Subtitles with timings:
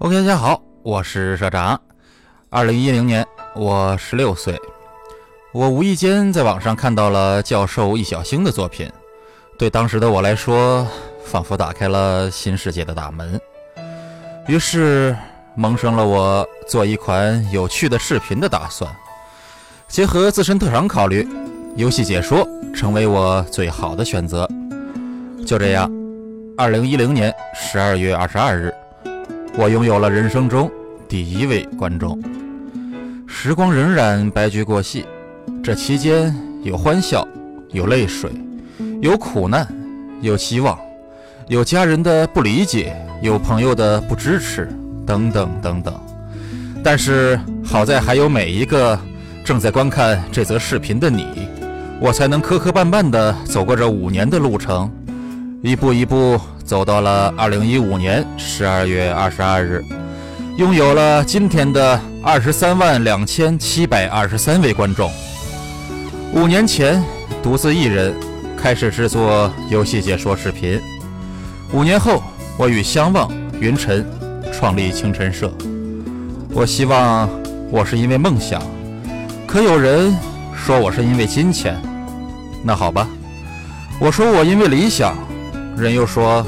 [0.00, 1.78] OK，大家好，我是社长。
[2.48, 3.22] 二零一零年，
[3.54, 4.58] 我十六岁，
[5.52, 8.90] 我无意间在网上看到了教授易小星的作品，
[9.58, 10.86] 对当时的我来说，
[11.22, 13.38] 仿佛打开了新世界的大门。
[14.48, 15.14] 于是，
[15.54, 18.90] 萌生了我做一款有趣的视频的打算。
[19.86, 21.28] 结合自身特长考虑，
[21.76, 24.48] 游戏解说成为我最好的选择。
[25.46, 25.86] 就这样，
[26.56, 28.72] 二零一零年十二月二十二日。
[29.58, 30.70] 我拥有了人生中
[31.08, 32.22] 第一位观众。
[33.26, 35.04] 时光荏苒，白驹过隙。
[35.62, 37.26] 这期间有欢笑，
[37.72, 38.30] 有泪水，
[39.00, 39.66] 有苦难，
[40.20, 40.78] 有希望，
[41.48, 44.68] 有家人的不理解，有朋友的不支持，
[45.04, 45.98] 等等等等。
[46.84, 48.98] 但是好在还有每一个
[49.44, 51.26] 正在观看这则视频的你，
[52.00, 54.88] 我才能磕磕绊绊地走过这五年的路程，
[55.62, 56.38] 一步一步。
[56.70, 59.84] 走到了二零一五年十二月二十二日，
[60.56, 65.10] 拥有了今天的二十三万两千七百二十三位观众。
[66.32, 67.02] 五年前，
[67.42, 68.14] 独自一人
[68.56, 70.80] 开始制作游戏解说视频。
[71.72, 72.22] 五年后，
[72.56, 73.28] 我与相望
[73.60, 74.08] 云尘
[74.52, 75.52] 创立清晨社。
[76.54, 77.28] 我希望
[77.72, 78.62] 我是因为梦想，
[79.44, 80.16] 可有人
[80.54, 81.74] 说我是因为金钱。
[82.62, 83.08] 那好吧，
[83.98, 85.16] 我说我因为理想，
[85.76, 86.46] 人又说。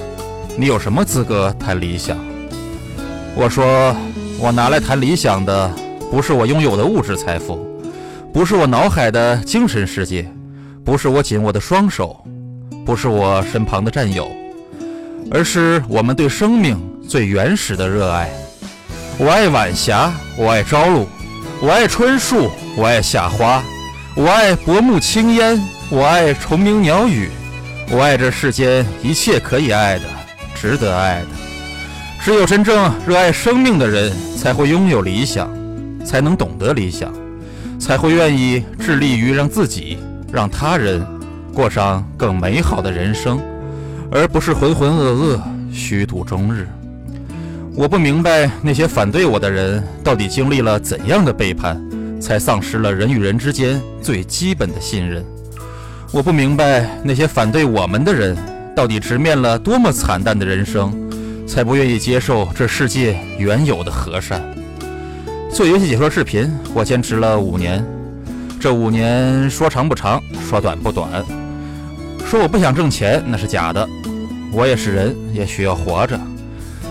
[0.59, 2.15] 你有什么资格谈理想？
[3.35, 3.97] 我说，
[4.39, 5.71] 我拿来谈理想的，
[6.11, 7.83] 不是我拥有的物质财富，
[8.35, 10.31] 不是我脑海的精神世界，
[10.85, 12.15] 不是我紧握的双手，
[12.85, 14.31] 不是我身旁的战友，
[15.31, 18.29] 而是我们对生命最原始的热爱。
[19.17, 21.07] 我爱晚霞，我爱朝露，
[21.63, 23.63] 我爱春树，我爱夏花，
[24.15, 25.59] 我爱薄暮轻烟，
[25.89, 27.31] 我爱虫鸣鸟语，
[27.91, 30.03] 我爱这世间一切可以爱的。
[30.63, 31.27] 值得爱的，
[32.25, 35.51] 只有真正热爱生命的人才会拥有理想，
[36.05, 37.13] 才能懂得理想，
[37.81, 39.99] 才会愿意致力于让自己、
[40.33, 41.05] 让他人
[41.53, 43.41] 过上更美好的人生，
[44.09, 45.41] 而不是浑浑噩噩
[45.75, 46.69] 虚度终日。
[47.75, 51.77] 我不明白那些反对我的人到底经历了怎样的背叛，
[52.21, 55.25] 才丧失了人与人之间最基本的信任。
[56.13, 58.52] 我不明白那些反对我们的人。
[58.75, 60.93] 到底直面了多么惨淡的人生，
[61.47, 64.43] 才不愿意接受这世界原有的和善？
[65.51, 67.85] 做游戏解说视频，我坚持了五年。
[68.59, 71.09] 这五年说长不长，说短不短。
[72.27, 73.87] 说我不想挣钱那是假的，
[74.53, 76.19] 我也是人，也需要活着。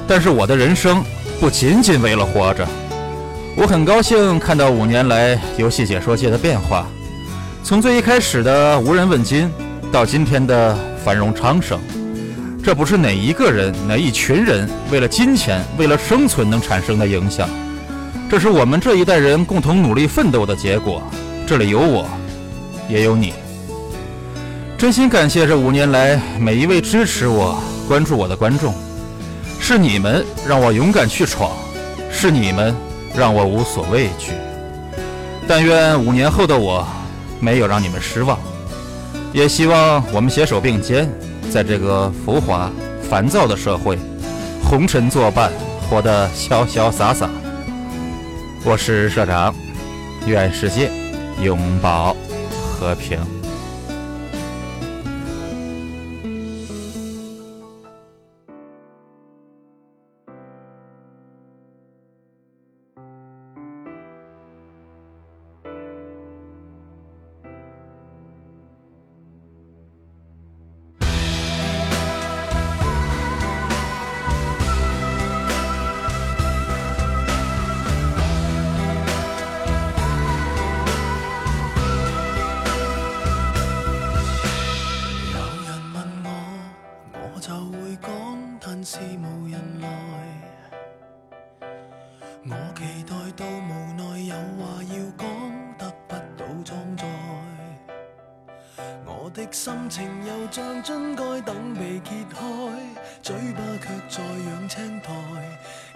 [0.08, 1.03] 但是我的人生
[1.40, 2.68] 不仅仅为了活着。
[3.56, 6.86] 我很高兴看到五年来游戏解说界的变化，
[7.64, 9.52] 从最一开始的无人问津，
[9.91, 10.91] 到今天的。
[11.04, 11.80] 繁荣昌盛，
[12.64, 17.50] 这不是哪一个人、哪一群人为了金钱、为了生存能产生的影响，
[18.30, 21.02] 这是我们这一代人共同努力奋斗的结果。
[21.48, 22.08] 这里有我，
[22.88, 23.34] 也有你。
[24.78, 28.74] 真心感谢这五年来每一位支持我、关注我的观众，
[29.60, 31.52] 是你们让我勇敢去闯，
[32.12, 32.74] 是你们
[33.16, 34.32] 让我无所畏惧。
[35.48, 36.88] 但愿五年后的我，
[37.40, 38.38] 没有让你们失望。
[39.34, 41.09] 也希望我们携手并肩，
[41.50, 42.69] 在这个浮华
[43.02, 43.97] 烦躁的社会，
[44.64, 45.50] 红尘作伴，
[45.90, 47.30] 活得潇潇洒洒。
[48.66, 49.53] 我是社长，
[50.28, 50.91] 愿世界
[51.41, 52.14] 永保
[52.78, 53.41] 和平。
[99.52, 102.40] 心情又像樽盖等被揭开，
[103.22, 105.12] 嘴巴却在养青苔。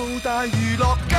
[0.00, 1.16] 做大娱乐家，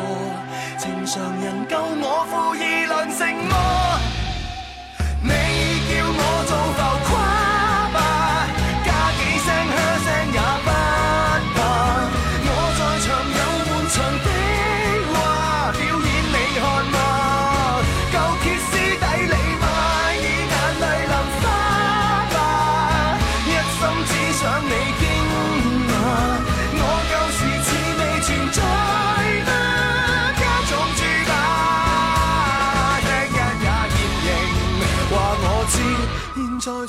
[0.78, 4.29] 情常人，够我富义良成么？
[6.52, 7.09] 走好。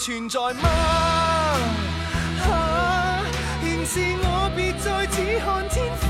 [0.00, 0.67] 存在吗？
[2.41, 3.20] 啊，
[3.62, 6.10] 仍是我，别再只看天。